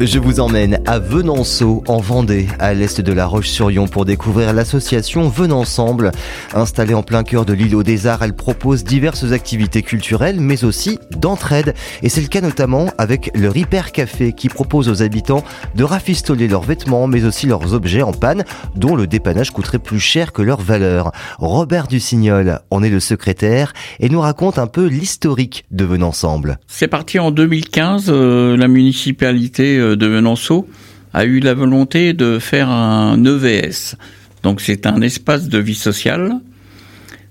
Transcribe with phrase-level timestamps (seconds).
[0.00, 5.28] Je vous emmène à Venanceau, en Vendée, à l'est de la Roche-sur-Yon, pour découvrir l'association
[5.28, 6.10] Venensemble.
[6.52, 10.98] Installée en plein cœur de l'îlot des Arts, elle propose diverses activités culturelles, mais aussi
[11.16, 11.74] d'entraide.
[12.02, 15.44] Et c'est le cas notamment avec le Ripper Café, qui propose aux habitants
[15.76, 20.00] de rafistoler leurs vêtements, mais aussi leurs objets en panne, dont le dépannage coûterait plus
[20.00, 21.12] cher que leur valeur.
[21.38, 26.58] Robert Dussignol en est le secrétaire et nous raconte un peu l'historique de Venensemble.
[26.66, 30.66] C'est parti en 2015, euh, la municipalité de Venanceau
[31.14, 33.96] a eu la volonté de faire un EVS.
[34.42, 36.40] Donc c'est un espace de vie sociale.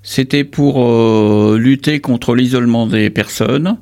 [0.02, 3.78] C'était pour euh, lutter contre l'isolement des personnes,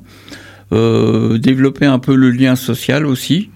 [0.72, 3.50] euh, développer un peu le lien social aussi,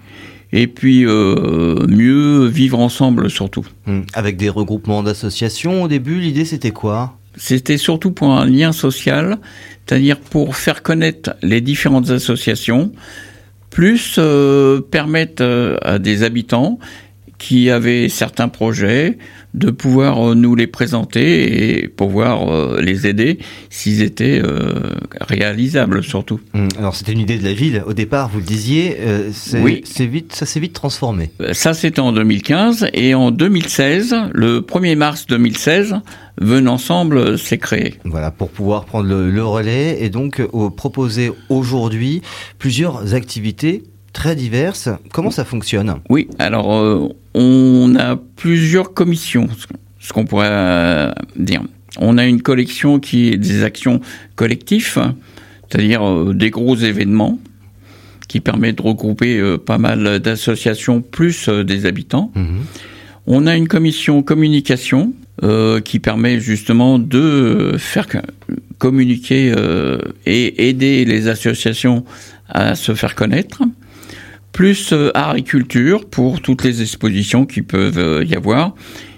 [0.51, 3.65] et puis euh, mieux vivre ensemble surtout.
[3.85, 4.01] Hmm.
[4.13, 7.17] Avec des regroupements d'associations au début, l'idée c'était quoi?
[7.37, 9.37] C'était surtout pour un lien social,
[9.85, 12.91] c'est-à-dire pour faire connaître les différentes associations,
[13.69, 16.79] plus euh, permettre euh, à des habitants
[17.37, 19.19] qui avaient certains projets
[19.53, 23.37] de pouvoir euh, nous les présenter et pouvoir les aider
[23.69, 24.41] s'ils étaient
[25.21, 26.39] réalisables surtout.
[26.55, 28.97] Hum, alors c'était une idée de la ville au départ, vous le disiez,
[29.53, 29.83] oui.
[29.99, 31.29] vite, ça s'est vite transformé.
[31.51, 35.97] Ça c'était en 2015 et en 2016, le 1er mars 2016,
[36.39, 37.95] Venensemble s'est créé.
[38.05, 42.21] Voilà, pour pouvoir prendre le, relais et donc euh, proposer aujourd'hui
[42.59, 44.89] plusieurs activités très diverses.
[45.11, 45.95] Comment ça fonctionne?
[46.09, 49.47] Oui, alors euh, on a plusieurs commissions,
[49.99, 51.63] ce qu'on pourrait euh, dire.
[51.99, 53.99] On a une collection qui est des actions
[54.35, 54.99] collectives,
[55.69, 57.39] c'est-à-dire des gros événements
[58.27, 62.31] qui permet de regrouper pas mal d'associations plus des habitants.
[62.35, 62.59] Mhm.
[63.25, 68.07] On a une commission communication euh, qui permet justement de faire
[68.79, 72.05] communiquer euh, et aider les associations
[72.49, 73.61] à se faire connaître,
[74.51, 78.73] plus euh, art et culture pour toutes les expositions qui peuvent y avoir.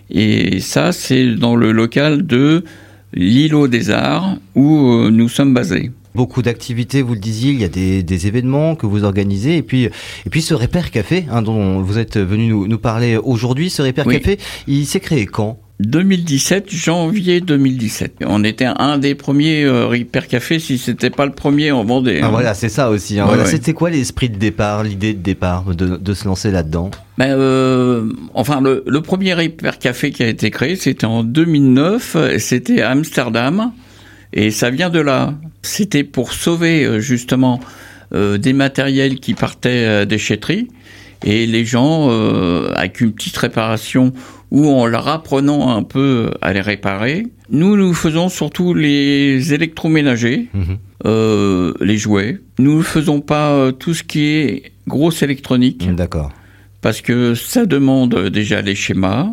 [0.09, 2.65] Et ça, c'est dans le local de
[3.13, 5.89] l'îlot des arts où nous sommes basés.
[6.15, 9.83] Beaucoup d'activités, vous le disiez, il y a des, événements que vous organisez, et puis,
[9.85, 14.03] et puis ce Repère Café, hein, dont vous êtes venu nous, parler aujourd'hui, ce Repère
[14.03, 14.37] Café,
[14.67, 15.61] il s'est créé quand?
[15.79, 18.15] 2017, janvier 2017.
[18.25, 22.19] On était un des premiers euh, Hyper Café, si c'était pas le premier en Vendée.
[22.21, 22.29] Ah, hein.
[22.31, 23.17] Voilà, c'est ça aussi.
[23.19, 23.25] Hein.
[23.25, 26.91] voilà, C'était quoi l'esprit de départ, l'idée de départ, de, de se lancer là-dedans?
[27.17, 32.37] Ben, euh, Enfin, le, le premier Hyper Café qui a été créé, c'était en 2009.
[32.39, 33.71] C'était à Amsterdam,
[34.33, 35.33] et ça vient de là.
[35.61, 37.59] C'était pour sauver euh, justement
[38.13, 40.67] euh, des matériels qui partaient à déchetterie
[41.23, 44.13] et les gens euh, avec une petite réparation
[44.51, 47.27] ou en leur apprenant un peu à les réparer.
[47.49, 50.77] Nous, nous faisons surtout les électroménagers, mhm.
[51.05, 52.39] euh, les jouets.
[52.57, 55.93] Nous ne faisons pas euh, tout ce qui est grosse électronique.
[55.95, 56.31] D'accord.
[56.81, 59.27] Parce que ça demande déjà les schémas,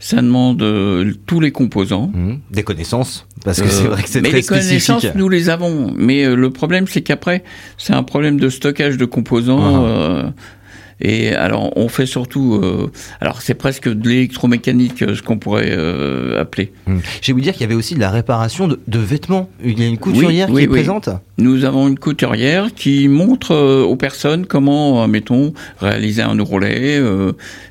[0.00, 2.10] ça demande euh, tous les composants.
[2.12, 2.40] Mhm.
[2.50, 4.50] Des connaissances, parce que c'est vrai que c'est très spécifique.
[4.50, 5.94] Mais les connaissances, nous les avons.
[5.96, 7.44] Mais le problème, c'est qu'après,
[7.76, 9.86] c'est un problème de stockage de composants.
[9.86, 10.32] Uh-huh.
[11.00, 12.54] Et alors, on fait surtout.
[12.54, 16.72] Euh, alors, c'est presque de l'électromécanique, euh, ce qu'on pourrait euh, appeler.
[16.86, 19.48] Je vais vous dire qu'il y avait aussi de la réparation de, vêtements.
[19.62, 21.08] Il y a une couturière qui est présente.
[21.38, 27.00] Nous avons une couturière qui montre aux personnes comment, mettons, réaliser un ourlet,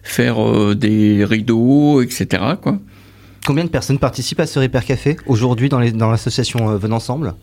[0.03, 2.43] faire des rideaux, etc.
[2.61, 2.79] Quoi.
[3.45, 7.35] Combien de personnes participent à ce Repair Café aujourd'hui dans l'association dans Venensemble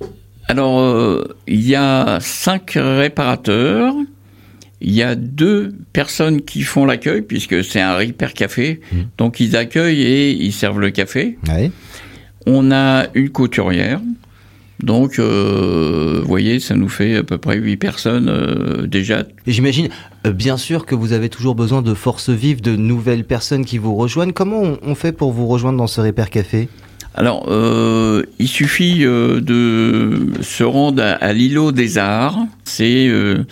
[0.49, 3.95] Alors, il y a cinq réparateurs
[4.85, 8.81] il y a deux personnes qui font l'accueil, puisque c'est un repair café.
[8.93, 8.97] Mmh.
[9.19, 11.39] Donc ils accueillent et ils servent le café.
[12.47, 14.01] On a une couturière.
[14.83, 19.21] Donc, euh, vous voyez, ça nous fait à peu près huit personnes euh, déjà.
[19.47, 19.89] Et j'imagine,
[20.27, 23.79] euh, bien sûr, que vous avez toujours besoin de forces vives, de nouvelles personnes qui
[23.79, 24.33] vous rejoignent.
[24.33, 26.69] Comment on, fait pour vous rejoindre dans ce Repair Café
[27.17, 27.47] alors,
[28.41, 32.41] il suffit de se rendre à, à l'îlot des Arts.
[32.65, 33.45] C'est euh,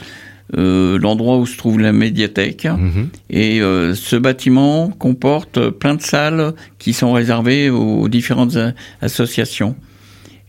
[0.52, 2.66] l'endroit où se trouve la médiathèque.
[2.66, 3.08] Mhm.
[3.30, 8.58] Et euh, ce bâtiment comporte plein de salles qui sont réservées aux différentes
[9.00, 9.74] associations.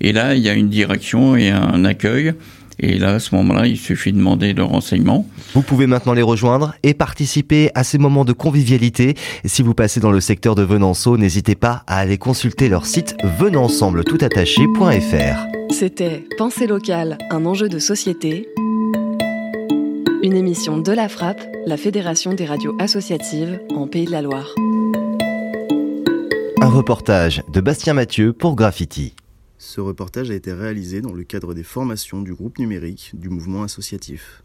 [0.01, 2.33] Et là, il y a une direction et un accueil.
[2.79, 5.27] Et là, à ce moment-là, il suffit de demander de renseignements.
[5.53, 9.15] Vous pouvez maintenant les rejoindre et participer à ces moments de convivialité.
[9.45, 13.15] Si vous passez dans le secteur de Venanceau, n'hésitez pas à aller consulter leur site
[13.39, 15.45] venensembletoutattaché.fr.
[15.69, 18.47] C'était Pensée locale, un enjeu de société
[20.23, 24.55] une émission de la Frappe, la Fédération des radios associatives en Pays de la Loire.
[26.61, 29.15] Un reportage de Bastien Mathieu pour Graffiti.
[29.57, 33.63] Ce reportage a été réalisé dans le cadre des formations du groupe numérique du mouvement
[33.63, 34.42] associatif.